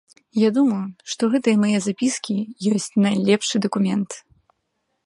[0.43, 0.79] Я думаю,
[1.13, 2.37] што гэтыя мае запіскі
[2.73, 4.09] ёсць найлепшы дакумент.